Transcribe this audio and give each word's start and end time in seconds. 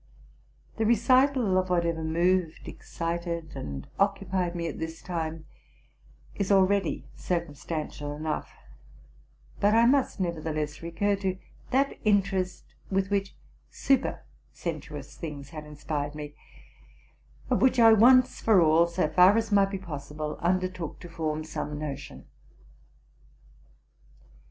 The 0.77 0.85
recital 0.87 1.59
of 1.59 1.69
whatever 1.69 2.03
moved, 2.03 2.67
excited, 2.67 3.55
and 3.55 3.87
occupied 3.99 4.55
me 4.55 4.67
at 4.67 4.79
this 4.79 4.99
time, 4.99 5.45
is 6.33 6.51
already 6.51 7.05
circumstantial 7.15 8.15
enough; 8.15 8.51
but 9.59 9.75
I 9.75 9.85
must 9.85 10.19
nevertheless 10.19 10.81
recur 10.81 11.17
to 11.17 11.37
that 11.69 11.99
interest 12.03 12.63
with 12.89 13.11
which 13.11 13.35
supersensuous 13.69 15.15
things 15.17 15.49
had 15.51 15.65
inspired 15.65 16.15
me, 16.15 16.33
of 17.51 17.61
which 17.61 17.77
I, 17.79 17.93
once 17.93 18.41
for 18.41 18.59
all, 18.59 18.87
so 18.87 19.07
far 19.07 19.37
as 19.37 19.51
might 19.51 19.69
be 19.69 19.77
possible, 19.77 20.39
undertook 20.41 20.99
to 21.01 21.09
form 21.09 21.43
some 21.43 21.77
notion. 21.77 22.25